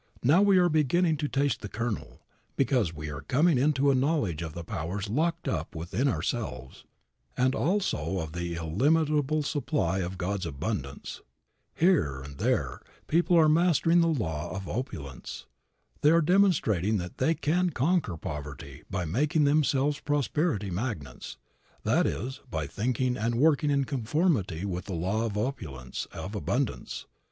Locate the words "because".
2.55-2.91